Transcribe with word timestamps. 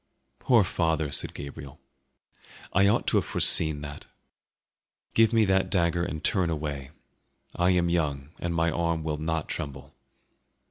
"Poor 0.39 0.63
father!" 0.63 1.11
said 1.11 1.35
Gabriel. 1.35 1.79
"I 2.73 2.87
ought 2.87 3.05
to 3.05 3.17
have 3.17 3.25
foreseen 3.25 3.81
that. 3.81 4.07
Give 5.13 5.31
me 5.31 5.45
that 5.45 5.69
dagger 5.69 6.03
and 6.03 6.23
turn 6.23 6.49
away; 6.49 6.89
I 7.55 7.69
am 7.73 7.87
young 7.87 8.29
and 8.39 8.55
my 8.55 8.71
arm 8.71 9.03
will 9.03 9.19
not 9.19 9.47
tremble." 9.47 9.93